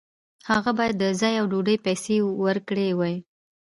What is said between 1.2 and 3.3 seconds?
ځای او ډوډۍ پیسې ورکړې وای.